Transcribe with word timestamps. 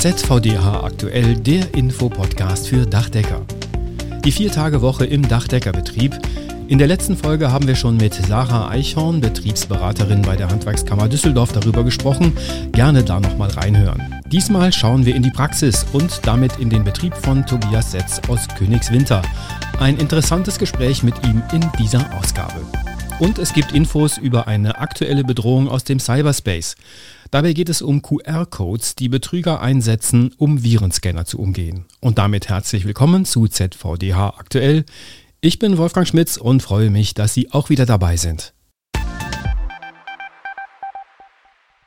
ZVDH 0.00 0.82
aktuell, 0.82 1.34
der 1.34 1.74
Infopodcast 1.74 2.68
für 2.68 2.86
Dachdecker. 2.86 3.42
Die 4.24 4.32
Vier-Tage-Woche 4.32 5.04
im 5.04 5.28
Dachdeckerbetrieb. 5.28 6.18
In 6.68 6.78
der 6.78 6.86
letzten 6.86 7.18
Folge 7.18 7.52
haben 7.52 7.66
wir 7.66 7.74
schon 7.74 7.98
mit 7.98 8.14
Sarah 8.14 8.70
Eichhorn, 8.70 9.20
Betriebsberaterin 9.20 10.22
bei 10.22 10.36
der 10.36 10.48
Handwerkskammer 10.48 11.06
Düsseldorf, 11.06 11.52
darüber 11.52 11.84
gesprochen. 11.84 12.32
Gerne 12.72 13.04
da 13.04 13.20
nochmal 13.20 13.50
reinhören. 13.50 14.22
Diesmal 14.32 14.72
schauen 14.72 15.04
wir 15.04 15.14
in 15.14 15.22
die 15.22 15.32
Praxis 15.32 15.84
und 15.92 16.26
damit 16.26 16.58
in 16.58 16.70
den 16.70 16.82
Betrieb 16.82 17.14
von 17.14 17.44
Tobias 17.44 17.92
Setz 17.92 18.22
aus 18.26 18.48
Königswinter. 18.56 19.20
Ein 19.80 19.98
interessantes 19.98 20.58
Gespräch 20.58 21.02
mit 21.02 21.16
ihm 21.26 21.42
in 21.52 21.60
dieser 21.78 22.08
Ausgabe. 22.18 22.62
Und 23.18 23.38
es 23.38 23.52
gibt 23.52 23.72
Infos 23.72 24.16
über 24.16 24.48
eine 24.48 24.78
aktuelle 24.78 25.24
Bedrohung 25.24 25.68
aus 25.68 25.84
dem 25.84 26.00
Cyberspace. 26.00 26.74
Dabei 27.30 27.52
geht 27.52 27.68
es 27.68 27.80
um 27.80 28.02
QR-Codes, 28.02 28.96
die 28.96 29.08
Betrüger 29.08 29.60
einsetzen, 29.60 30.34
um 30.36 30.64
Virenscanner 30.64 31.26
zu 31.26 31.38
umgehen. 31.38 31.84
Und 32.00 32.18
damit 32.18 32.48
herzlich 32.48 32.84
willkommen 32.84 33.24
zu 33.24 33.46
ZVDH 33.46 34.34
aktuell. 34.36 34.84
Ich 35.40 35.60
bin 35.60 35.78
Wolfgang 35.78 36.08
Schmitz 36.08 36.36
und 36.36 36.60
freue 36.60 36.90
mich, 36.90 37.14
dass 37.14 37.32
Sie 37.32 37.52
auch 37.52 37.70
wieder 37.70 37.86
dabei 37.86 38.16
sind. 38.16 38.52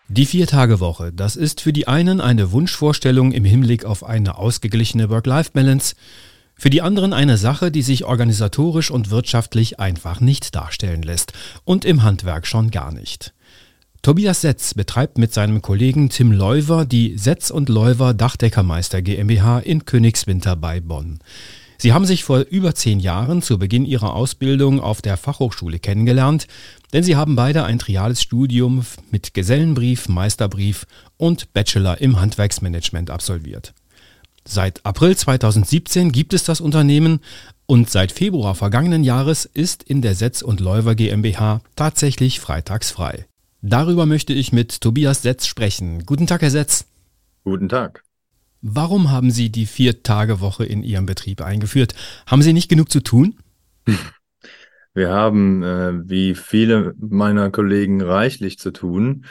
Die 0.07 0.25
Viertagewoche, 0.25 1.11
das 1.11 1.35
ist 1.35 1.59
für 1.59 1.73
die 1.73 1.89
einen 1.89 2.21
eine 2.21 2.53
Wunschvorstellung 2.53 3.33
im 3.33 3.43
Hinblick 3.43 3.83
auf 3.83 4.05
eine 4.05 4.37
ausgeglichene 4.37 5.09
Work-Life-Balance. 5.09 5.95
Für 6.55 6.69
die 6.69 6.81
anderen 6.81 7.11
eine 7.11 7.37
Sache, 7.37 7.69
die 7.69 7.81
sich 7.81 8.05
organisatorisch 8.05 8.91
und 8.91 9.09
wirtschaftlich 9.09 9.77
einfach 9.77 10.21
nicht 10.21 10.55
darstellen 10.55 11.01
lässt 11.01 11.33
und 11.65 11.83
im 11.83 12.03
Handwerk 12.03 12.47
schon 12.47 12.71
gar 12.71 12.93
nicht. 12.93 13.33
Tobias 14.03 14.41
Setz 14.41 14.73
betreibt 14.73 15.17
mit 15.17 15.33
seinem 15.33 15.61
Kollegen 15.61 16.09
Tim 16.09 16.33
Leuwer 16.33 16.83
die 16.83 17.17
Setz 17.17 17.49
und 17.49 17.69
Leuwer 17.69 18.13
Dachdeckermeister 18.13 19.01
GmbH 19.01 19.59
in 19.59 19.85
Königswinter 19.85 20.57
bei 20.57 20.81
Bonn. 20.81 21.19
Sie 21.77 21.93
haben 21.93 22.05
sich 22.05 22.25
vor 22.25 22.39
über 22.39 22.75
zehn 22.75 22.99
Jahren 22.99 23.41
zu 23.41 23.57
Beginn 23.57 23.85
ihrer 23.85 24.13
Ausbildung 24.13 24.81
auf 24.81 25.01
der 25.01 25.15
Fachhochschule 25.15 25.79
kennengelernt, 25.79 26.47
denn 26.91 27.03
sie 27.03 27.15
haben 27.15 27.37
beide 27.37 27.63
ein 27.63 27.79
triales 27.79 28.21
Studium 28.21 28.85
mit 29.09 29.33
Gesellenbrief, 29.33 30.09
Meisterbrief 30.09 30.85
und 31.15 31.53
Bachelor 31.53 32.01
im 32.01 32.19
Handwerksmanagement 32.19 33.09
absolviert. 33.09 33.73
Seit 34.43 34.85
April 34.85 35.15
2017 35.15 36.11
gibt 36.11 36.33
es 36.33 36.43
das 36.43 36.59
Unternehmen 36.59 37.21
und 37.67 37.89
seit 37.89 38.11
Februar 38.11 38.53
vergangenen 38.53 39.05
Jahres 39.05 39.45
ist 39.45 39.81
in 39.81 40.01
der 40.01 40.15
Setz 40.15 40.41
und 40.41 40.59
Läufer 40.59 40.93
GmbH 40.93 41.61
tatsächlich 41.77 42.41
freitagsfrei. 42.41 43.27
Darüber 43.65 44.05
möchte 44.05 44.33
ich 44.33 44.51
mit 44.51 44.81
Tobias 44.81 45.21
Setz 45.21 45.47
sprechen. 45.47 46.03
Guten 46.05 46.27
Tag, 46.27 46.41
Herr 46.41 46.49
Setz. 46.49 46.85
Guten 47.45 47.69
Tag. 47.69 48.03
Warum 48.61 49.09
haben 49.09 49.31
Sie 49.31 49.49
die 49.49 49.65
Vier-Tage-Woche 49.65 50.65
in 50.65 50.83
Ihrem 50.83 51.05
Betrieb 51.05 51.41
eingeführt? 51.41 51.95
Haben 52.27 52.41
Sie 52.41 52.51
nicht 52.51 52.67
genug 52.67 52.91
zu 52.91 52.99
tun? 52.99 53.37
Wir 54.93 55.11
haben, 55.11 55.63
äh, 55.63 55.93
wie 56.09 56.35
viele 56.35 56.93
meiner 56.99 57.51
Kollegen, 57.51 58.01
reichlich 58.01 58.59
zu 58.59 58.71
tun. 58.71 59.25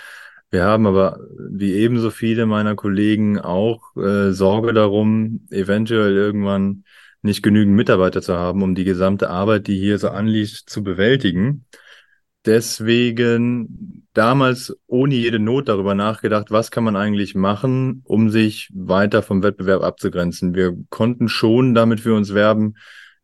Wir 0.51 0.65
haben 0.65 0.87
aber, 0.87 1.21
wie 1.51 1.75
ebenso 1.75 2.11
viele 2.11 2.47
meiner 2.47 2.75
Kollegen, 2.75 3.39
auch 3.39 3.95
äh, 3.97 4.33
Sorge 4.33 4.73
darum, 4.73 5.47
eventuell 5.51 6.17
irgendwann 6.17 6.85
nicht 7.21 7.43
genügend 7.43 7.77
Mitarbeiter 7.77 8.23
zu 8.23 8.35
haben, 8.35 8.63
um 8.63 8.75
die 8.75 8.85
gesamte 8.85 9.29
Arbeit, 9.29 9.67
die 9.67 9.79
hier 9.79 9.99
so 9.99 10.09
anliegt, 10.09 10.71
zu 10.71 10.83
bewältigen. 10.83 11.67
Deswegen 12.45 14.09
damals 14.15 14.77
ohne 14.87 15.15
jede 15.15 15.39
Not 15.39 15.69
darüber 15.69 15.95
nachgedacht, 15.95 16.51
was 16.51 16.71
kann 16.71 16.85
man 16.85 16.97
eigentlich 16.97 17.35
machen, 17.35 18.03
um 18.05 18.31
sich 18.31 18.69
weiter 18.75 19.23
vom 19.23 19.43
Wettbewerb 19.43 19.83
abzugrenzen. 19.83 20.55
Wir 20.55 20.77
konnten 20.91 21.29
schon 21.29 21.75
damit 21.75 22.01
für 22.01 22.15
uns 22.15 22.35
werben, 22.35 22.75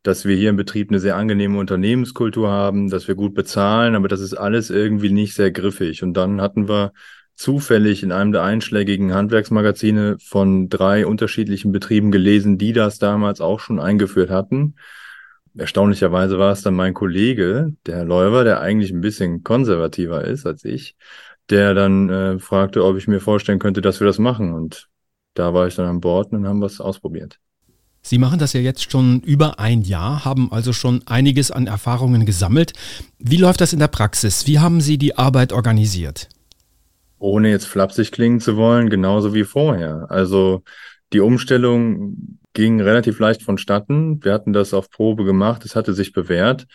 dass 0.05 0.25
wir 0.25 0.37
hier 0.37 0.51
im 0.51 0.57
Betrieb 0.57 0.91
eine 0.91 1.01
sehr 1.01 1.17
angenehme 1.17 1.59
Unternehmenskultur 1.59 2.49
haben, 2.49 2.89
dass 2.91 3.09
wir 3.09 3.17
gut 3.17 3.35
bezahlen, 3.35 3.97
aber 3.97 4.07
das 4.07 4.21
ist 4.21 4.35
alles 4.35 4.71
irgendwie 4.71 5.11
nicht 5.11 5.35
sehr 5.35 5.51
griffig. 5.51 6.05
Und 6.05 6.15
dann 6.15 6.41
hatten 6.41 6.69
wir 6.69 6.93
zufällig 7.35 8.03
in 8.03 8.13
einem 8.13 8.33
der 8.33 8.43
einschlägigen 8.43 9.15
Handwerksmagazine 9.15 10.17
von 10.21 10.69
drei 10.69 11.07
unterschiedlichen 11.07 11.73
Betrieben 11.73 12.13
gelesen, 12.13 12.57
die 12.57 12.73
das 12.73 12.99
damals 12.99 13.41
auch 13.41 13.61
schon 13.61 13.81
eingeführt 13.81 14.31
hatten. 14.31 14.75
Erstaunlicherweise 15.57 16.39
war 16.39 16.53
es 16.53 16.63
dann 16.63 16.75
mein 16.75 16.95
Kollege, 16.95 17.75
der 17.87 17.97
Herr 17.97 18.05
Leuwer, 18.05 18.45
der 18.45 18.61
eigentlich 18.61 18.91
ein 18.91 19.01
bisschen 19.01 19.43
konservativer 19.43 20.25
ist 20.25 20.47
als 20.47 20.65
ich, 20.65 20.97
der 21.51 21.75
dann 21.75 22.09
äh, 22.09 22.39
fragte, 22.39 22.85
ob 22.85 22.97
ich 22.97 23.09
mir 23.09 23.21
vorstellen 23.21 23.59
könnte, 23.59 23.81
dass 23.81 24.01
wir 24.01 24.07
das 24.07 24.19
machen. 24.19 24.53
Und 24.53 24.89
da 25.35 25.55
war 25.55 25.67
ich 25.67 25.75
dann 25.75 25.87
an 25.87 26.01
Bord 26.01 26.33
und 26.33 26.43
dann 26.43 26.49
haben 26.49 26.61
wir 26.61 26.67
es 26.67 26.81
ausprobiert. 26.81 27.39
Sie 28.03 28.19
machen 28.19 28.39
das 28.39 28.53
ja 28.53 28.61
jetzt 28.61 28.91
schon 28.91 29.21
über 29.21 29.59
ein 29.59 29.83
Jahr, 29.83 30.25
haben 30.25 30.53
also 30.53 30.73
schon 30.73 31.03
einiges 31.07 31.51
an 31.51 31.67
Erfahrungen 31.67 32.27
gesammelt. 32.27 32.73
Wie 33.19 33.37
läuft 33.37 33.61
das 33.61 33.73
in 33.73 33.81
der 33.81 33.89
Praxis? 33.89 34.47
Wie 34.47 34.61
haben 34.61 34.81
Sie 34.81 34.99
die 34.99 35.19
Arbeit 35.19 35.53
organisiert? 35.53 36.29
ohne 37.19 37.51
jetzt 37.51 37.67
flapsig 37.67 38.13
klingen 38.13 38.41
zu 38.41 38.57
wollen, 38.57 38.91
genauso 38.91 39.35
wie 39.35 39.45
vorher. 39.45 40.07
Also 40.09 40.63
die 41.13 41.21
Umstellung 41.21 42.39
ging 42.55 42.81
relativ 42.81 43.19
leicht 43.19 43.43
vonstatten. 43.43 44.23
Wir 44.23 44.33
hatten 44.33 44.53
das 44.53 44.75
auf 44.75 44.91
Probe 44.91 45.25
gemacht, 45.25 45.65
es 45.65 45.77
hatte 45.77 45.95
sich 45.95 46.13
bewährt. 46.13 46.67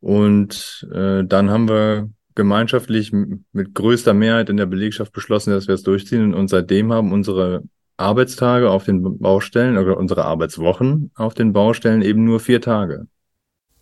Und 0.00 0.86
äh, 0.92 1.24
dann 1.24 1.50
haben 1.50 1.68
wir 1.68 2.10
gemeinschaftlich 2.34 3.12
mit 3.12 3.74
größter 3.74 4.14
Mehrheit 4.14 4.50
in 4.50 4.56
der 4.56 4.66
Belegschaft 4.66 5.12
beschlossen, 5.12 5.50
dass 5.50 5.68
wir 5.68 5.74
es 5.74 5.82
durchziehen. 5.82 6.34
Und 6.34 6.48
seitdem 6.48 6.92
haben 6.92 7.12
unsere 7.12 7.62
Arbeitstage 7.96 8.70
auf 8.70 8.84
den 8.84 9.18
Baustellen 9.18 9.78
oder 9.78 9.96
unsere 9.96 10.24
Arbeitswochen 10.24 11.10
auf 11.14 11.34
den 11.34 11.52
Baustellen 11.52 12.02
eben 12.02 12.24
nur 12.24 12.40
vier 12.40 12.60
Tage. 12.60 13.06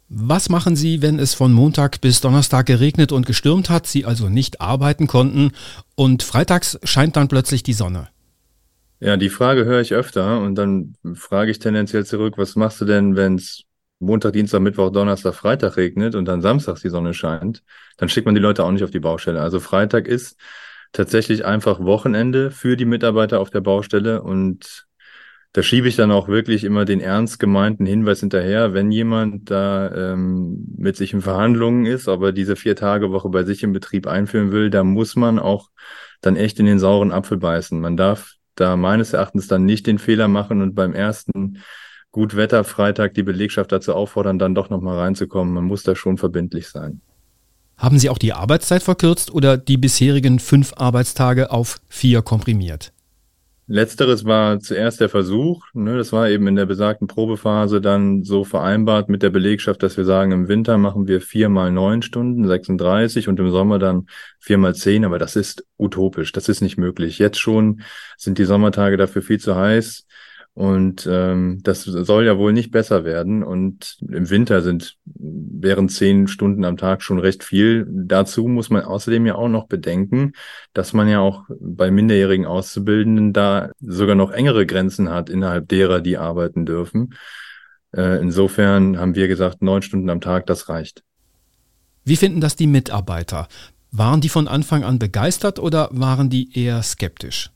Was 0.09 0.49
machen 0.49 0.77
Sie, 0.77 1.03
wenn 1.03 1.19
es 1.19 1.35
von 1.35 1.53
Montag 1.53 2.01
bis 2.01 2.21
Donnerstag 2.21 2.67
geregnet 2.67 3.11
und 3.11 3.27
gestürmt 3.27 3.71
hat, 3.71 3.87
Sie 3.87 4.05
also 4.05 4.29
nicht 4.29 4.61
arbeiten 4.61 5.07
konnten 5.07 5.51
und 5.97 6.23
freitags 6.23 6.79
scheint 6.85 7.17
dann 7.17 7.29
plötzlich 7.29 7.63
die 7.65 7.73
Sonne? 7.73 8.09
Ja, 9.01 9.17
die 9.17 9.29
Frage 9.29 9.65
höre 9.65 9.81
ich 9.81 9.93
öfter 9.93 10.41
und 10.41 10.55
dann 10.55 10.95
frage 11.15 11.51
ich 11.51 11.59
tendenziell 11.59 12.07
zurück, 12.07 12.39
was 12.39 12.57
machst 12.57 12.81
du 12.81 12.85
denn, 12.85 13.17
wenn 13.17 13.35
es 13.37 13.65
Montag, 13.99 14.33
Dienstag, 14.33 14.61
Mittwoch, 14.61 14.91
Donnerstag, 14.91 15.35
Freitag 15.35 15.77
regnet 15.77 16.15
und 16.15 16.27
dann 16.27 16.41
Samstags 16.41 16.83
die 16.83 16.89
Sonne 16.89 17.13
scheint? 17.13 17.63
Dann 17.97 18.09
schickt 18.09 18.27
man 18.27 18.35
die 18.35 18.41
Leute 18.41 18.65
auch 18.65 18.71
nicht 18.71 18.85
auf 18.85 18.91
die 18.91 19.01
Baustelle. 19.01 19.41
Also 19.43 19.61
Freitag 19.61 20.09
ist 20.09 20.37
tatsächlich 20.93 21.45
einfach 21.45 21.81
Wochenende 21.81 22.51
für 22.51 22.77
die 22.77 22.85
Mitarbeiter 22.85 23.41
auf 23.41 23.51
der 23.51 23.61
Baustelle 23.61 24.23
und 24.23 24.87
da 25.53 25.63
schiebe 25.63 25.87
ich 25.87 25.95
dann 25.95 26.11
auch 26.11 26.27
wirklich 26.27 26.65
immer 26.65 26.85
den 26.85 27.01
ernst 27.01 27.39
gemeinten 27.39 27.87
Hinweis 27.87 28.21
hinterher, 28.21 28.75
wenn 28.75 28.91
jemand 28.91 29.51
da 29.51 30.13
ähm, 30.13 30.67
mit 30.77 30.97
sich 30.97 31.13
in 31.13 31.21
Verhandlungen 31.21 31.87
ist, 31.87 32.09
aber 32.09 32.33
diese 32.33 32.57
Vier-Tage-Woche 32.57 33.29
bei 33.29 33.45
sich 33.45 33.63
im 33.63 33.73
Betrieb 33.73 34.09
einführen 34.09 34.51
will, 34.51 34.69
da 34.71 34.83
muss 34.83 35.15
man 35.15 35.39
auch 35.39 35.71
dann 36.21 36.35
echt 36.35 36.59
in 36.59 36.67
den 36.67 36.81
sauren 36.81 37.13
Apfel 37.13 37.39
beißen. 37.39 37.81
Man 37.81 37.97
darf 37.97 38.35
da 38.55 38.77
meines 38.77 39.13
Erachtens 39.13 39.49
dann 39.49 39.65
nicht 39.65 39.87
den 39.87 39.99
Fehler 39.99 40.29
machen 40.29 40.63
und 40.63 40.75
beim 40.75 40.95
ersten 40.95 41.59
Gutwetter-Freitag 42.13 43.15
die 43.15 43.25
Belegschaft 43.25 43.73
dazu 43.73 43.93
auffordern, 43.93 44.39
dann 44.39 44.55
doch 44.55 44.71
nochmal 44.71 44.99
reinzukommen. 44.99 45.53
Man 45.53 45.65
muss 45.65 45.83
da 45.83 45.97
schon 45.97 46.17
verbindlich 46.17 46.69
sein. 46.69 47.01
Haben 47.77 47.99
Sie 47.99 48.09
auch 48.09 48.19
die 48.19 48.33
Arbeitszeit 48.33 48.83
verkürzt 48.83 49.35
oder 49.35 49.59
die 49.59 49.77
bisherigen 49.77 50.39
fünf 50.39 50.73
Arbeitstage 50.77 51.51
auf 51.51 51.81
vier 51.89 52.23
komprimiert? 52.23 52.94
Letzteres 53.67 54.27
war 54.27 54.61
zuerst 54.61 55.01
der 55.01 55.09
Versuch. 55.09 55.65
Ne, 55.73 55.97
das 55.97 56.13
war 56.13 56.29
eben 56.29 56.47
in 56.47 56.57
der 56.57 56.67
besagten 56.67 57.07
Probephase 57.07 57.81
dann 57.81 58.23
so 58.23 58.45
vereinbart 58.45 59.09
mit 59.09 59.23
der 59.23 59.31
Belegschaft, 59.31 59.83
dass 59.83 59.97
wir 59.97 60.05
sagen, 60.05 60.33
im 60.33 60.49
Winter 60.49 60.77
machen 60.77 61.09
wir 61.09 61.23
vier 61.23 61.49
mal 61.49 61.73
neun 61.73 62.03
Stunden, 62.03 62.47
36 62.47 63.27
und 63.29 63.41
im 63.41 63.51
Sommer 63.51 63.79
dann 63.79 64.07
vier 64.39 64.59
mal 64.59 64.75
zehn. 64.75 65.05
Aber 65.07 65.19
das 65.19 65.35
ist 65.35 65.67
utopisch. 65.79 66.33
Das 66.33 66.51
ist 66.51 66.61
nicht 66.61 66.77
möglich. 66.77 67.19
Jetzt 67.19 67.39
schon 67.39 67.81
sind 68.19 68.39
die 68.39 68.45
Sommertage 68.45 68.99
dafür 68.99 69.23
viel 69.23 69.41
zu 69.41 69.57
heiß. 69.57 70.07
Und 70.55 71.09
ähm, 71.11 71.59
das 71.65 71.83
soll 71.83 72.27
ja 72.27 72.39
wohl 72.39 72.53
nicht 72.53 72.71
besser 72.71 73.05
werden. 73.05 73.43
Und 73.43 73.99
im 74.09 74.31
Winter 74.31 74.63
sind 74.63 74.97
wären 75.05 75.89
zehn 75.89 76.29
Stunden 76.29 76.65
am 76.65 76.77
Tag 76.77 77.03
schon 77.03 77.19
recht 77.19 77.43
viel. 77.43 77.87
Dazu 77.91 78.47
muss 78.47 78.71
man 78.71 78.83
außerdem 78.83 79.27
ja 79.27 79.35
auch 79.35 79.49
noch 79.49 79.67
bedenken, 79.67 80.33
dass 80.73 80.93
man 80.93 81.09
ja 81.09 81.19
auch 81.19 81.43
bei 81.59 81.91
minderjährigen 81.91 82.47
Auszubildenden 82.47 83.33
da 83.33 83.71
sogar 83.81 84.15
noch 84.15 84.31
engere 84.31 84.65
Grenzen 84.65 85.11
hat, 85.11 85.29
innerhalb 85.29 85.69
derer 85.69 86.01
die 86.01 86.19
arbeiten 86.19 86.65
dürfen. 86.65 87.15
Äh, 87.93 88.21
insofern 88.21 88.99
haben 88.99 89.17
wir 89.17 89.27
gesagt, 89.27 89.61
neun 89.61 89.83
Stunden 89.83 90.09
am 90.09 90.21
Tag, 90.21 90.47
das 90.47 90.69
reicht. 90.69 91.03
Wie 92.05 92.17
finden 92.17 92.41
das 92.41 92.55
die 92.55 92.69
Mitarbeiter? 92.69 93.49
Waren 93.91 94.21
die 94.21 94.29
von 94.29 94.47
Anfang 94.47 94.85
an 94.85 95.01
begeistert 95.01 95.59
oder 95.59 95.89
waren 95.91 96.31
die 96.31 96.57
eher 96.57 96.83
skeptisch? 96.83 97.54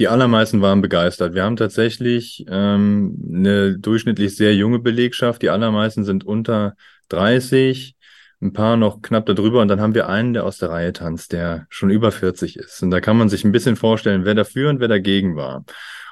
Die 0.00 0.08
allermeisten 0.08 0.62
waren 0.62 0.80
begeistert. 0.80 1.34
Wir 1.34 1.44
haben 1.44 1.56
tatsächlich 1.56 2.46
ähm, 2.48 3.22
eine 3.34 3.78
durchschnittlich 3.78 4.34
sehr 4.34 4.54
junge 4.54 4.78
Belegschaft. 4.78 5.42
Die 5.42 5.50
allermeisten 5.50 6.04
sind 6.04 6.24
unter 6.24 6.74
30, 7.10 7.96
ein 8.40 8.54
paar 8.54 8.78
noch 8.78 9.02
knapp 9.02 9.26
darüber 9.26 9.60
und 9.60 9.68
dann 9.68 9.82
haben 9.82 9.94
wir 9.94 10.08
einen, 10.08 10.32
der 10.32 10.46
aus 10.46 10.56
der 10.56 10.70
Reihe 10.70 10.94
tanzt, 10.94 11.34
der 11.34 11.66
schon 11.68 11.90
über 11.90 12.12
40 12.12 12.56
ist. 12.56 12.82
Und 12.82 12.90
da 12.90 13.02
kann 13.02 13.18
man 13.18 13.28
sich 13.28 13.44
ein 13.44 13.52
bisschen 13.52 13.76
vorstellen, 13.76 14.24
wer 14.24 14.34
dafür 14.34 14.70
und 14.70 14.80
wer 14.80 14.88
dagegen 14.88 15.36
war. 15.36 15.66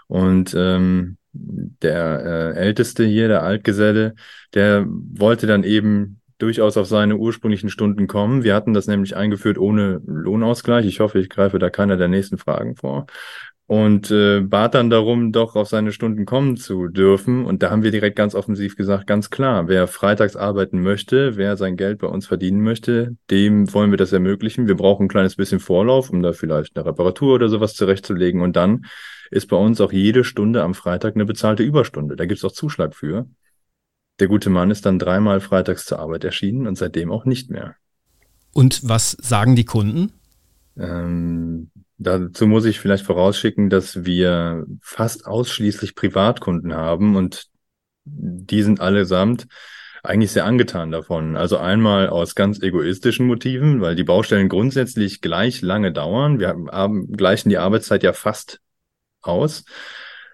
Und 0.06 0.55
ähm, 0.55 1.17
der 1.32 2.55
äh, 2.56 2.58
Älteste 2.58 3.06
hier, 3.06 3.29
der 3.29 3.43
Altgeselle, 3.43 4.17
der 4.52 4.85
wollte 4.87 5.46
dann 5.46 5.64
eben 5.64 6.20
durchaus 6.37 6.76
auf 6.76 6.87
seine 6.87 7.17
ursprünglichen 7.17 7.70
Stunden 7.70 8.06
kommen. 8.06 8.44
Wir 8.44 8.55
hatten 8.55 8.75
das 8.75 8.87
nämlich 8.87 9.17
eingeführt 9.17 9.56
ohne 9.56 10.02
Lohnausgleich. 10.05 10.85
Ich 10.85 11.00
hoffe, 11.00 11.19
ich 11.19 11.31
greife 11.31 11.58
da 11.58 11.70
keiner 11.70 11.96
der 11.96 12.08
nächsten 12.08 12.37
Fragen 12.37 12.76
vor. 12.76 13.06
Und 13.69 14.11
äh, 14.11 14.41
bat 14.41 14.75
dann 14.75 14.88
darum, 14.88 15.31
doch 15.31 15.55
auf 15.55 15.69
seine 15.69 15.93
Stunden 15.93 16.25
kommen 16.25 16.56
zu 16.56 16.88
dürfen. 16.88 17.44
Und 17.44 17.62
da 17.62 17.70
haben 17.70 17.82
wir 17.82 17.91
direkt 17.91 18.17
ganz 18.17 18.35
offensiv 18.35 18.76
gesagt, 18.76 19.06
ganz 19.06 19.29
klar, 19.29 19.69
wer 19.69 19.87
freitags 19.87 20.37
arbeiten 20.37 20.82
möchte, 20.82 21.37
wer 21.37 21.59
sein 21.59 21.76
Geld 21.76 21.99
bei 21.99 22.06
uns 22.06 22.26
verdienen 22.26 22.62
möchte, 22.62 23.15
dem 23.31 23.70
wollen 23.75 23.91
wir 23.91 23.99
das 23.99 24.15
ermöglichen. 24.15 24.69
Wir 24.69 24.75
brauchen 24.75 25.05
ein 25.05 25.09
kleines 25.11 25.37
bisschen 25.37 25.61
Vorlauf, 25.61 26.09
um 26.09 26.23
da 26.23 26.32
vielleicht 26.32 26.79
eine 26.79 26.87
Reparatur 26.87 27.35
oder 27.35 27.50
sowas 27.50 27.75
zurechtzulegen. 27.75 28.41
Und 28.41 28.56
dann 28.56 28.87
ist 29.31 29.49
bei 29.49 29.56
uns 29.59 29.82
auch 29.82 29.93
jede 29.93 30.25
Stunde 30.25 30.62
am 30.62 30.73
Freitag 30.73 31.14
eine 31.14 31.26
bezahlte 31.26 31.62
Überstunde. 31.62 32.17
Da 32.17 32.25
gibt's 32.25 32.47
auch 32.47 32.53
Zuschlag 32.53 32.94
für. 32.94 33.26
Der 34.19 34.29
gute 34.29 34.49
Mann 34.49 34.71
ist 34.71 34.87
dann 34.87 34.99
dreimal 34.99 35.41
freitags 35.41 35.85
zur 35.85 35.99
Arbeit 35.99 36.25
erschienen 36.25 36.67
und 36.67 36.79
seitdem 36.79 37.11
auch 37.11 37.26
nicht 37.26 37.50
mehr. 37.50 37.76
Und 38.55 38.81
was 38.88 39.11
sagen 39.11 39.56
die 39.56 39.67
Kunden? 39.67 40.12
Ähm, 40.79 41.71
dazu 41.99 42.47
muss 42.47 42.65
ich 42.65 42.81
vielleicht 42.81 43.05
vorausschicken, 43.05 43.71
dass 43.71 44.05
wir 44.05 44.67
fast 44.81 45.27
ausschließlich 45.27 45.95
Privatkunden 45.95 46.75
haben 46.75 47.17
und 47.17 47.47
die 48.05 48.62
sind 48.62 48.81
allesamt 48.81 49.47
eigentlich 50.03 50.31
sehr 50.31 50.45
angetan 50.45 50.91
davon. 50.91 51.37
Also 51.37 51.59
einmal 51.59 52.09
aus 52.09 52.35
ganz 52.35 52.62
egoistischen 52.62 53.27
Motiven, 53.27 53.81
weil 53.81 53.97
die 53.97 54.05
Baustellen 54.05 54.49
grundsätzlich 54.49 55.21
gleich 55.21 55.61
lange 55.61 55.93
dauern. 55.93 56.39
Wir 56.39 56.49
haben, 56.49 57.12
gleichen 57.12 57.50
die 57.50 57.59
Arbeitszeit 57.59 58.03
ja 58.03 58.12
fast 58.12 58.61
aus. 59.21 59.65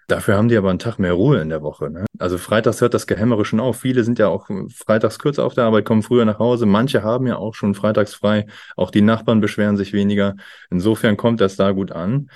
Dafür 0.06 0.36
haben 0.36 0.48
die 0.48 0.56
aber 0.56 0.70
einen 0.70 0.78
Tag 0.78 0.98
mehr 0.98 1.14
Ruhe 1.14 1.40
in 1.40 1.48
der 1.48 1.62
Woche. 1.62 1.90
Ne? 1.90 2.04
Also 2.18 2.36
freitags 2.38 2.80
hört 2.80 2.94
das 2.94 3.06
Gehämmere 3.06 3.44
schon 3.44 3.60
auf. 3.60 3.80
Viele 3.80 4.04
sind 4.04 4.18
ja 4.18 4.28
auch 4.28 4.48
freitags 4.74 5.18
kürzer 5.18 5.44
auf 5.44 5.54
der 5.54 5.64
Arbeit, 5.64 5.84
kommen 5.84 6.02
früher 6.02 6.24
nach 6.24 6.38
Hause. 6.38 6.66
Manche 6.66 7.02
haben 7.02 7.26
ja 7.26 7.36
auch 7.36 7.54
schon 7.54 7.74
freitags 7.74 8.14
frei. 8.14 8.46
Auch 8.76 8.90
die 8.90 9.02
Nachbarn 9.02 9.40
beschweren 9.40 9.76
sich 9.76 9.92
weniger. 9.92 10.36
Insofern 10.70 11.16
kommt 11.16 11.40
das 11.40 11.56
da 11.56 11.70
gut 11.70 11.92
an. 11.92 12.28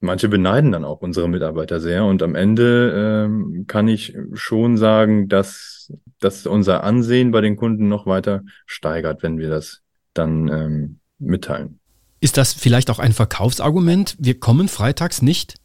Manche 0.00 0.28
beneiden 0.28 0.72
dann 0.72 0.84
auch 0.84 1.02
unsere 1.02 1.28
Mitarbeiter 1.28 1.78
sehr. 1.78 2.04
Und 2.04 2.22
am 2.22 2.34
Ende 2.34 3.26
ähm, 3.26 3.64
kann 3.66 3.86
ich 3.86 4.16
schon 4.32 4.78
sagen, 4.78 5.28
dass, 5.28 5.92
dass 6.20 6.46
unser 6.46 6.84
Ansehen 6.84 7.32
bei 7.32 7.42
den 7.42 7.56
Kunden 7.56 7.88
noch 7.88 8.06
weiter 8.06 8.42
steigert, 8.64 9.22
wenn 9.22 9.36
wir 9.36 9.50
das 9.50 9.82
dann 10.14 10.48
ähm, 10.48 11.00
mitteilen. 11.18 11.80
Ist 12.20 12.36
das 12.36 12.54
vielleicht 12.54 12.90
auch 12.90 12.98
ein 12.98 13.12
Verkaufsargument? 13.12 14.16
Wir 14.18 14.38
kommen 14.38 14.68
freitags 14.68 15.20
nicht? 15.20 15.59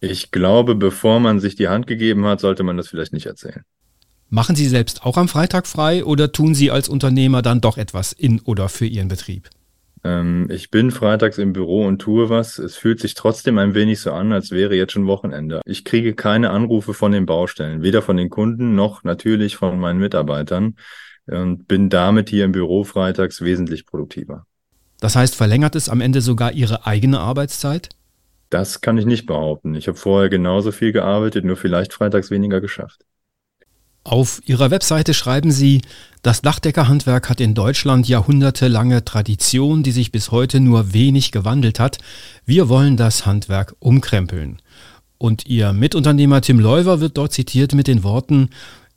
Ich 0.00 0.30
glaube, 0.30 0.74
bevor 0.74 1.20
man 1.20 1.40
sich 1.40 1.56
die 1.56 1.68
Hand 1.68 1.86
gegeben 1.86 2.24
hat, 2.24 2.40
sollte 2.40 2.62
man 2.62 2.76
das 2.76 2.88
vielleicht 2.88 3.12
nicht 3.12 3.26
erzählen. 3.26 3.62
Machen 4.30 4.56
Sie 4.56 4.66
selbst 4.66 5.04
auch 5.04 5.16
am 5.16 5.28
Freitag 5.28 5.66
frei 5.66 6.04
oder 6.04 6.32
tun 6.32 6.54
Sie 6.54 6.70
als 6.70 6.88
Unternehmer 6.88 7.42
dann 7.42 7.60
doch 7.60 7.78
etwas 7.78 8.12
in 8.12 8.40
oder 8.40 8.68
für 8.68 8.84
Ihren 8.84 9.08
Betrieb? 9.08 9.48
Ähm, 10.04 10.48
ich 10.50 10.70
bin 10.70 10.90
freitags 10.90 11.38
im 11.38 11.52
Büro 11.52 11.86
und 11.86 11.98
tue 11.98 12.28
was. 12.28 12.58
Es 12.58 12.76
fühlt 12.76 13.00
sich 13.00 13.14
trotzdem 13.14 13.58
ein 13.58 13.74
wenig 13.74 14.00
so 14.00 14.12
an, 14.12 14.32
als 14.32 14.50
wäre 14.50 14.74
jetzt 14.74 14.92
schon 14.92 15.06
Wochenende. 15.06 15.62
Ich 15.64 15.84
kriege 15.84 16.14
keine 16.14 16.50
Anrufe 16.50 16.94
von 16.94 17.12
den 17.12 17.26
Baustellen, 17.26 17.82
weder 17.82 18.02
von 18.02 18.16
den 18.16 18.30
Kunden 18.30 18.74
noch 18.74 19.02
natürlich 19.02 19.56
von 19.56 19.80
meinen 19.80 19.98
Mitarbeitern 19.98 20.76
und 21.26 21.66
bin 21.66 21.90
damit 21.90 22.30
hier 22.30 22.44
im 22.44 22.52
Büro 22.52 22.84
freitags 22.84 23.40
wesentlich 23.40 23.86
produktiver. 23.86 24.44
Das 25.00 25.16
heißt, 25.16 25.34
verlängert 25.34 25.74
es 25.74 25.88
am 25.88 26.00
Ende 26.00 26.20
sogar 26.20 26.52
Ihre 26.52 26.86
eigene 26.86 27.20
Arbeitszeit? 27.20 27.88
Das 28.50 28.80
kann 28.80 28.98
ich 28.98 29.04
nicht 29.04 29.26
behaupten. 29.26 29.74
Ich 29.74 29.88
habe 29.88 29.98
vorher 29.98 30.30
genauso 30.30 30.72
viel 30.72 30.92
gearbeitet, 30.92 31.44
nur 31.44 31.56
vielleicht 31.56 31.92
freitags 31.92 32.30
weniger 32.30 32.60
geschafft. 32.60 33.04
Auf 34.04 34.40
Ihrer 34.46 34.70
Webseite 34.70 35.12
schreiben 35.12 35.50
Sie, 35.50 35.82
das 36.22 36.40
Dachdeckerhandwerk 36.40 37.28
hat 37.28 37.40
in 37.40 37.54
Deutschland 37.54 38.08
jahrhundertelange 38.08 39.04
Tradition, 39.04 39.82
die 39.82 39.92
sich 39.92 40.12
bis 40.12 40.30
heute 40.30 40.60
nur 40.60 40.94
wenig 40.94 41.30
gewandelt 41.30 41.78
hat. 41.78 41.98
Wir 42.46 42.70
wollen 42.70 42.96
das 42.96 43.26
Handwerk 43.26 43.74
umkrempeln. 43.80 44.62
Und 45.18 45.46
Ihr 45.46 45.74
Mitunternehmer 45.74 46.40
Tim 46.40 46.58
Leuwer 46.58 47.00
wird 47.00 47.18
dort 47.18 47.32
zitiert 47.34 47.74
mit 47.74 47.86
den 47.86 48.02
Worten, 48.02 48.48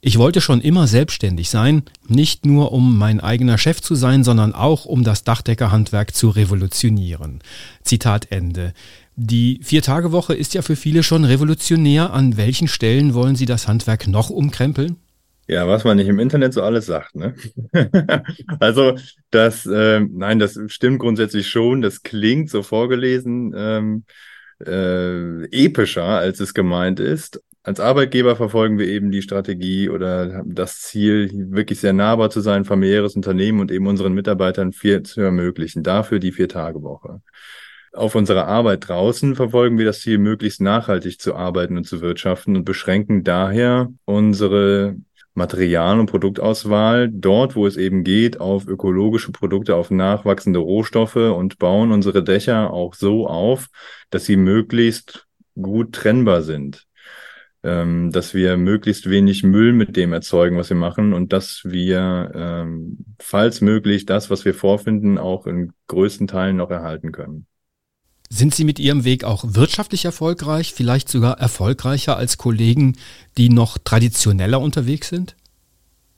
ich 0.03 0.17
wollte 0.17 0.41
schon 0.41 0.61
immer 0.61 0.87
selbstständig 0.87 1.51
sein, 1.51 1.83
nicht 2.07 2.43
nur 2.43 2.71
um 2.71 2.97
mein 2.97 3.19
eigener 3.19 3.59
Chef 3.59 3.81
zu 3.81 3.93
sein, 3.93 4.23
sondern 4.23 4.55
auch 4.55 4.85
um 4.85 5.03
das 5.03 5.23
Dachdeckerhandwerk 5.23 6.15
zu 6.15 6.29
revolutionieren. 6.29 7.39
Zitat 7.83 8.31
Ende. 8.31 8.73
Die 9.15 9.59
Vier-Tage-Woche 9.61 10.33
ist 10.33 10.53
ja 10.53 10.61
für 10.61 10.75
viele 10.75 11.03
schon 11.03 11.25
revolutionär. 11.25 12.13
An 12.13 12.37
welchen 12.37 12.67
Stellen 12.67 13.13
wollen 13.13 13.35
Sie 13.35 13.45
das 13.45 13.67
Handwerk 13.67 14.07
noch 14.07 14.29
umkrempeln? 14.29 14.97
Ja, 15.47 15.67
was 15.67 15.83
man 15.83 15.97
nicht 15.97 16.07
im 16.07 16.19
Internet 16.19 16.53
so 16.53 16.61
alles 16.61 16.85
sagt, 16.85 17.15
ne? 17.15 17.35
also 18.59 18.95
das, 19.31 19.65
äh, 19.65 19.99
nein, 19.99 20.39
das 20.39 20.57
stimmt 20.67 20.99
grundsätzlich 20.99 21.49
schon. 21.49 21.81
Das 21.81 22.03
klingt 22.03 22.49
so 22.49 22.63
vorgelesen 22.63 23.53
ähm, 23.53 24.03
äh, 24.65 25.43
epischer, 25.51 26.05
als 26.05 26.39
es 26.39 26.53
gemeint 26.53 26.99
ist. 27.01 27.43
Als 27.63 27.79
Arbeitgeber 27.79 28.37
verfolgen 28.37 28.79
wir 28.79 28.87
eben 28.87 29.11
die 29.11 29.21
Strategie 29.21 29.89
oder 29.89 30.41
das 30.45 30.79
Ziel, 30.81 31.29
wirklich 31.51 31.79
sehr 31.79 31.93
nahbar 31.93 32.29
zu 32.29 32.39
sein, 32.39 32.63
familiäres 32.63 33.15
Unternehmen 33.15 33.59
und 33.59 33.71
eben 33.71 33.87
unseren 33.87 34.13
Mitarbeitern 34.13 34.71
viel 34.71 35.03
zu 35.03 35.21
ermöglichen. 35.21 35.83
Dafür 35.83 36.19
die 36.19 36.31
Vier-Tage-Woche 36.31 37.21
auf 37.93 38.15
unserer 38.15 38.47
Arbeit 38.47 38.87
draußen 38.87 39.35
verfolgen 39.35 39.77
wir 39.77 39.85
das 39.85 40.01
Ziel, 40.01 40.17
möglichst 40.17 40.61
nachhaltig 40.61 41.19
zu 41.19 41.35
arbeiten 41.35 41.77
und 41.77 41.85
zu 41.85 42.01
wirtschaften 42.01 42.55
und 42.55 42.63
beschränken 42.63 43.23
daher 43.23 43.91
unsere 44.05 44.95
Material- 45.33 45.99
und 45.99 46.07
Produktauswahl 46.07 47.09
dort, 47.09 47.55
wo 47.55 47.65
es 47.65 47.77
eben 47.77 48.03
geht, 48.03 48.39
auf 48.39 48.67
ökologische 48.67 49.31
Produkte, 49.31 49.75
auf 49.75 49.89
nachwachsende 49.89 50.59
Rohstoffe 50.59 51.15
und 51.15 51.57
bauen 51.57 51.91
unsere 51.91 52.23
Dächer 52.23 52.71
auch 52.71 52.93
so 52.93 53.27
auf, 53.27 53.67
dass 54.09 54.25
sie 54.25 54.35
möglichst 54.35 55.27
gut 55.55 55.93
trennbar 55.93 56.41
sind. 56.41 56.85
Ähm, 57.63 58.11
dass 58.11 58.33
wir 58.33 58.57
möglichst 58.57 59.07
wenig 59.07 59.43
Müll 59.43 59.71
mit 59.71 59.95
dem 59.95 60.13
erzeugen, 60.13 60.57
was 60.57 60.69
wir 60.69 60.77
machen 60.77 61.13
und 61.13 61.31
dass 61.31 61.61
wir, 61.63 62.31
ähm, 62.33 63.05
falls 63.19 63.61
möglich, 63.61 64.07
das, 64.07 64.31
was 64.31 64.45
wir 64.45 64.55
vorfinden, 64.55 65.19
auch 65.19 65.45
in 65.45 65.71
größten 65.85 66.25
Teilen 66.25 66.57
noch 66.57 66.71
erhalten 66.71 67.11
können. 67.11 67.45
Sind 68.33 68.55
Sie 68.55 68.63
mit 68.63 68.79
Ihrem 68.79 69.03
Weg 69.03 69.25
auch 69.25 69.43
wirtschaftlich 69.45 70.05
erfolgreich, 70.05 70.73
vielleicht 70.73 71.09
sogar 71.09 71.37
erfolgreicher 71.37 72.15
als 72.15 72.37
Kollegen, 72.37 72.95
die 73.37 73.49
noch 73.49 73.77
traditioneller 73.77 74.61
unterwegs 74.61 75.09
sind? 75.09 75.35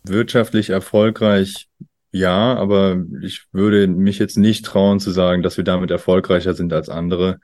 Wirtschaftlich 0.04 0.70
erfolgreich, 0.70 1.70
ja, 2.12 2.54
aber 2.54 3.04
ich 3.24 3.46
würde 3.52 3.88
mich 3.88 4.20
jetzt 4.20 4.38
nicht 4.38 4.64
trauen 4.64 5.00
zu 5.00 5.10
sagen, 5.10 5.42
dass 5.42 5.58
wir 5.58 5.64
damit 5.64 5.90
erfolgreicher 5.90 6.54
sind 6.54 6.72
als 6.72 6.88
andere. 6.88 7.40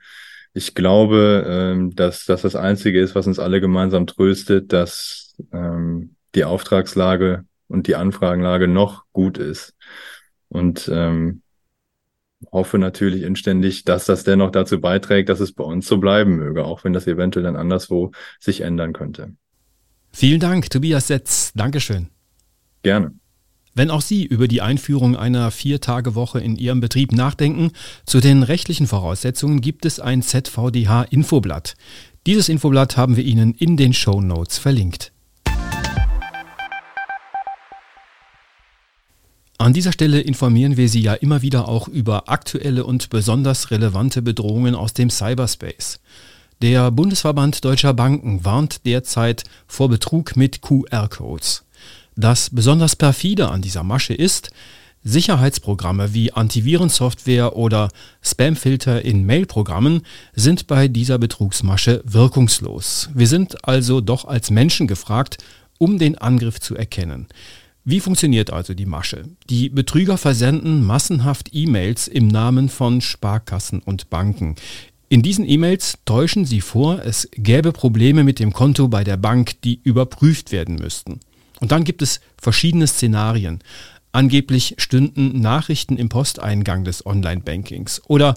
Ich 0.54 0.76
glaube, 0.76 1.44
ähm, 1.48 1.96
dass 1.96 2.24
das 2.24 2.42
das 2.42 2.54
Einzige 2.54 3.00
ist, 3.00 3.16
was 3.16 3.26
uns 3.26 3.40
alle 3.40 3.60
gemeinsam 3.60 4.06
tröstet, 4.06 4.72
dass 4.72 5.34
ähm, 5.52 6.14
die 6.36 6.44
Auftragslage 6.44 7.44
und 7.66 7.88
die 7.88 7.96
Anfragenlage 7.96 8.68
noch 8.68 9.02
gut 9.12 9.36
ist. 9.36 9.74
Und 10.48 10.88
ähm, 10.92 11.42
hoffe 12.52 12.78
natürlich 12.78 13.22
inständig, 13.22 13.84
dass 13.84 14.06
das 14.06 14.24
dennoch 14.24 14.50
dazu 14.50 14.80
beiträgt, 14.80 15.28
dass 15.28 15.40
es 15.40 15.52
bei 15.52 15.64
uns 15.64 15.86
so 15.86 15.98
bleiben 15.98 16.36
möge, 16.36 16.64
auch 16.64 16.84
wenn 16.84 16.92
das 16.92 17.06
eventuell 17.06 17.44
dann 17.44 17.56
anderswo 17.56 18.12
sich 18.38 18.62
ändern 18.62 18.92
könnte. 18.92 19.34
Vielen 20.12 20.40
Dank, 20.40 20.70
Tobias 20.70 21.06
Setz. 21.06 21.52
Dankeschön. 21.54 22.08
Gerne. 22.82 23.12
Wenn 23.74 23.90
auch 23.90 24.00
Sie 24.00 24.24
über 24.24 24.48
die 24.48 24.62
Einführung 24.62 25.16
einer 25.16 25.50
Vier-Tage-Woche 25.50 26.40
in 26.40 26.56
Ihrem 26.56 26.80
Betrieb 26.80 27.12
nachdenken, 27.12 27.70
zu 28.04 28.20
den 28.20 28.42
rechtlichen 28.42 28.88
Voraussetzungen 28.88 29.60
gibt 29.60 29.86
es 29.86 30.00
ein 30.00 30.22
ZVDH-Infoblatt. 30.22 31.76
Dieses 32.26 32.48
Infoblatt 32.48 32.96
haben 32.96 33.16
wir 33.16 33.24
Ihnen 33.24 33.54
in 33.54 33.76
den 33.76 33.92
Show 33.92 34.20
Notes 34.20 34.58
verlinkt. 34.58 35.12
An 39.60 39.74
dieser 39.74 39.92
Stelle 39.92 40.22
informieren 40.22 40.78
wir 40.78 40.88
Sie 40.88 41.02
ja 41.02 41.12
immer 41.12 41.42
wieder 41.42 41.68
auch 41.68 41.86
über 41.86 42.30
aktuelle 42.30 42.82
und 42.82 43.10
besonders 43.10 43.70
relevante 43.70 44.22
Bedrohungen 44.22 44.74
aus 44.74 44.94
dem 44.94 45.10
Cyberspace. 45.10 46.00
Der 46.62 46.90
Bundesverband 46.90 47.62
deutscher 47.62 47.92
Banken 47.92 48.42
warnt 48.42 48.86
derzeit 48.86 49.44
vor 49.66 49.90
Betrug 49.90 50.34
mit 50.34 50.62
QR-Codes. 50.62 51.66
Das 52.16 52.48
besonders 52.48 52.96
perfide 52.96 53.50
an 53.50 53.60
dieser 53.60 53.82
Masche 53.82 54.14
ist, 54.14 54.50
Sicherheitsprogramme 55.04 56.14
wie 56.14 56.32
Antivirensoftware 56.32 57.54
oder 57.54 57.90
Spamfilter 58.22 59.04
in 59.04 59.26
Mailprogrammen 59.26 60.06
sind 60.32 60.68
bei 60.68 60.88
dieser 60.88 61.18
Betrugsmasche 61.18 62.02
wirkungslos. 62.06 63.10
Wir 63.12 63.26
sind 63.26 63.62
also 63.68 64.00
doch 64.00 64.24
als 64.24 64.50
Menschen 64.50 64.86
gefragt, 64.86 65.36
um 65.76 65.98
den 65.98 66.16
Angriff 66.16 66.60
zu 66.60 66.76
erkennen. 66.76 67.26
Wie 67.84 68.00
funktioniert 68.00 68.52
also 68.52 68.74
die 68.74 68.84
Masche? 68.84 69.24
Die 69.48 69.70
Betrüger 69.70 70.18
versenden 70.18 70.84
massenhaft 70.84 71.48
E-Mails 71.52 72.08
im 72.08 72.28
Namen 72.28 72.68
von 72.68 73.00
Sparkassen 73.00 73.80
und 73.80 74.10
Banken. 74.10 74.56
In 75.08 75.22
diesen 75.22 75.48
E-Mails 75.48 75.94
täuschen 76.04 76.44
sie 76.44 76.60
vor, 76.60 77.00
es 77.02 77.28
gäbe 77.32 77.72
Probleme 77.72 78.22
mit 78.22 78.38
dem 78.38 78.52
Konto 78.52 78.88
bei 78.88 79.02
der 79.02 79.16
Bank, 79.16 79.62
die 79.62 79.80
überprüft 79.82 80.52
werden 80.52 80.76
müssten. 80.76 81.20
Und 81.60 81.72
dann 81.72 81.84
gibt 81.84 82.02
es 82.02 82.20
verschiedene 82.36 82.86
Szenarien. 82.86 83.60
Angeblich 84.12 84.74
stünden 84.78 85.40
Nachrichten 85.40 85.96
im 85.96 86.10
Posteingang 86.10 86.84
des 86.84 87.06
Online-Bankings 87.06 88.02
oder 88.08 88.34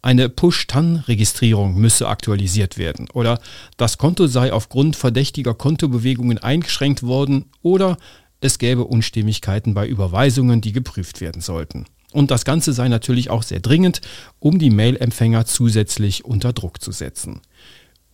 eine 0.00 0.28
Push-TAN-Registrierung 0.28 1.74
müsse 1.74 2.08
aktualisiert 2.08 2.78
werden 2.78 3.08
oder 3.12 3.40
das 3.76 3.98
Konto 3.98 4.28
sei 4.28 4.52
aufgrund 4.52 4.94
verdächtiger 4.94 5.52
Kontobewegungen 5.52 6.38
eingeschränkt 6.38 7.02
worden 7.02 7.46
oder 7.62 7.98
es 8.40 8.58
gäbe 8.58 8.84
Unstimmigkeiten 8.84 9.74
bei 9.74 9.86
Überweisungen, 9.86 10.60
die 10.60 10.72
geprüft 10.72 11.20
werden 11.20 11.42
sollten. 11.42 11.86
Und 12.12 12.30
das 12.30 12.44
Ganze 12.44 12.72
sei 12.72 12.88
natürlich 12.88 13.30
auch 13.30 13.42
sehr 13.42 13.60
dringend, 13.60 14.00
um 14.38 14.58
die 14.58 14.70
Mail-Empfänger 14.70 15.44
zusätzlich 15.44 16.24
unter 16.24 16.52
Druck 16.52 16.80
zu 16.80 16.92
setzen. 16.92 17.40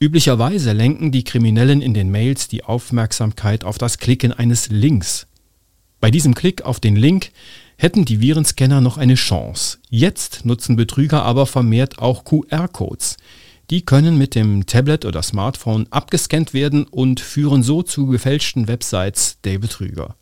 Üblicherweise 0.01 0.73
lenken 0.73 1.13
die 1.13 1.23
Kriminellen 1.23 1.81
in 1.81 1.95
den 1.95 2.11
Mails 2.11 2.49
die 2.49 2.65
Aufmerksamkeit 2.65 3.65
auf 3.65 3.79
das 3.79 3.99
Klicken 3.99 4.33
eines 4.33 4.69
Links. 4.69 5.29
Bei 6.01 6.11
diesem 6.11 6.35
Klick 6.35 6.63
auf 6.63 6.81
den 6.81 6.97
Link 6.97 7.31
hätten 7.77 8.05
die 8.05 8.21
Virenscanner 8.21 8.81
noch 8.81 8.99
eine 8.99 9.15
Chance. 9.15 9.79
Jetzt 9.89 10.45
nutzen 10.45 10.75
Betrüger 10.75 11.23
aber 11.23 11.47
vermehrt 11.47 12.01
auch 12.01 12.25
QR-Codes. 12.25 13.17
Die 13.73 13.87
können 13.87 14.19
mit 14.19 14.35
dem 14.35 14.67
Tablet 14.67 15.07
oder 15.07 15.23
Smartphone 15.23 15.87
abgescannt 15.89 16.53
werden 16.53 16.85
und 16.85 17.21
führen 17.21 17.63
so 17.63 17.83
zu 17.83 18.07
gefälschten 18.07 18.69
Websites 18.69 19.39
der 19.45 19.59
Betrüger. 19.59 20.17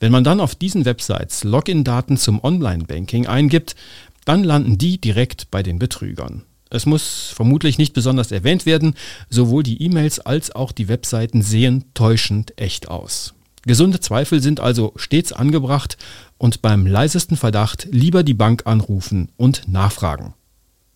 Wenn 0.00 0.10
man 0.10 0.24
dann 0.24 0.40
auf 0.40 0.56
diesen 0.56 0.84
Websites 0.84 1.44
Login-Daten 1.44 2.16
zum 2.16 2.42
Online-Banking 2.42 3.28
eingibt, 3.28 3.76
dann 4.24 4.42
landen 4.42 4.78
die 4.78 5.00
direkt 5.00 5.48
bei 5.52 5.62
den 5.62 5.78
Betrügern. 5.78 6.42
Es 6.70 6.84
muss 6.84 7.32
vermutlich 7.32 7.78
nicht 7.78 7.94
besonders 7.94 8.32
erwähnt 8.32 8.66
werden, 8.66 8.94
sowohl 9.30 9.62
die 9.62 9.80
E-Mails 9.80 10.18
als 10.18 10.50
auch 10.50 10.72
die 10.72 10.88
Webseiten 10.88 11.40
sehen 11.40 11.84
täuschend 11.94 12.58
echt 12.58 12.88
aus. 12.88 13.34
Gesunde 13.64 14.00
Zweifel 14.00 14.42
sind 14.42 14.58
also 14.58 14.92
stets 14.96 15.32
angebracht 15.32 15.98
und 16.36 16.62
beim 16.62 16.88
leisesten 16.88 17.36
Verdacht 17.36 17.86
lieber 17.92 18.24
die 18.24 18.34
Bank 18.34 18.62
anrufen 18.64 19.28
und 19.36 19.68
nachfragen. 19.68 20.34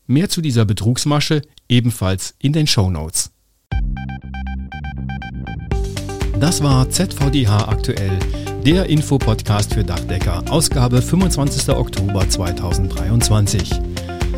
Mehr 0.08 0.28
zu 0.28 0.40
dieser 0.40 0.64
Betrugsmasche 0.64 1.42
ebenfalls 1.68 2.34
in 2.38 2.52
den 2.52 2.68
Show 2.68 2.90
Notes. 2.90 3.32
Das 6.38 6.62
war 6.62 6.88
ZVDH 6.88 7.68
aktuell, 7.68 8.16
der 8.64 8.86
Infopodcast 8.86 9.74
für 9.74 9.82
Dachdecker, 9.82 10.44
Ausgabe 10.48 11.02
25. 11.02 11.70
Oktober 11.70 12.28
2023. 12.28 13.70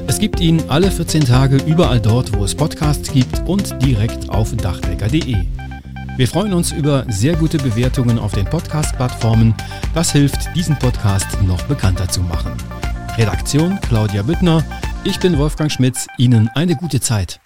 Es 0.06 0.18
gibt 0.18 0.40
ihn 0.40 0.62
alle 0.68 0.90
14 0.90 1.26
Tage 1.26 1.56
überall 1.56 2.00
dort, 2.00 2.34
wo 2.34 2.44
es 2.44 2.54
Podcasts 2.54 3.12
gibt 3.12 3.46
und 3.46 3.82
direkt 3.82 4.30
auf 4.30 4.56
dachdecker.de. 4.56 5.36
Wir 6.16 6.28
freuen 6.28 6.54
uns 6.54 6.72
über 6.72 7.04
sehr 7.08 7.36
gute 7.36 7.58
Bewertungen 7.58 8.18
auf 8.18 8.32
den 8.32 8.46
Podcast-Plattformen. 8.46 9.54
Das 9.92 10.12
hilft, 10.12 10.48
diesen 10.56 10.78
Podcast 10.78 11.26
noch 11.42 11.62
bekannter 11.64 12.08
zu 12.08 12.22
machen. 12.22 12.52
Redaktion 13.18 13.78
Claudia 13.82 14.22
Büttner. 14.22 14.64
Ich 15.04 15.20
bin 15.20 15.38
Wolfgang 15.38 15.70
Schmitz. 15.70 16.06
Ihnen 16.18 16.50
eine 16.54 16.74
gute 16.74 17.00
Zeit. 17.00 17.40